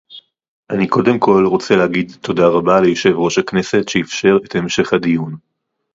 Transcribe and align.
אני 0.69 0.87
קודם 0.87 1.19
כול 1.19 1.45
רוצה 1.45 1.75
להגיד 1.75 2.11
תודה 2.21 2.47
רבה 2.47 2.81
ליושב-ראש 2.81 3.37
הכנסת 3.37 3.89
שאפשר 3.89 4.37
את 4.45 4.55
המשך 4.55 4.93
הדיון 4.93 5.35